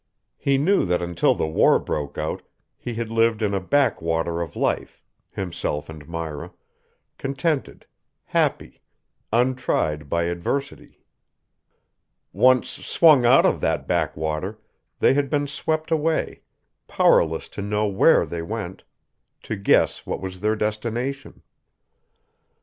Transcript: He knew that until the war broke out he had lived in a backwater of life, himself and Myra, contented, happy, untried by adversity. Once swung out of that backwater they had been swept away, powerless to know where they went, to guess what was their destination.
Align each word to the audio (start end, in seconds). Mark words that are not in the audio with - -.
He 0.39 0.57
knew 0.57 0.83
that 0.85 0.99
until 1.03 1.35
the 1.35 1.45
war 1.45 1.77
broke 1.77 2.17
out 2.17 2.41
he 2.75 2.95
had 2.95 3.11
lived 3.11 3.43
in 3.43 3.53
a 3.53 3.59
backwater 3.59 4.41
of 4.41 4.55
life, 4.55 5.03
himself 5.29 5.89
and 5.89 6.09
Myra, 6.09 6.51
contented, 7.19 7.85
happy, 8.23 8.81
untried 9.31 10.09
by 10.09 10.23
adversity. 10.23 11.03
Once 12.33 12.67
swung 12.67 13.27
out 13.27 13.45
of 13.45 13.61
that 13.61 13.87
backwater 13.87 14.57
they 14.97 15.13
had 15.13 15.29
been 15.29 15.45
swept 15.45 15.91
away, 15.91 16.41
powerless 16.87 17.47
to 17.49 17.61
know 17.61 17.85
where 17.85 18.25
they 18.25 18.41
went, 18.41 18.83
to 19.43 19.55
guess 19.55 20.07
what 20.07 20.19
was 20.19 20.39
their 20.39 20.55
destination. 20.55 21.43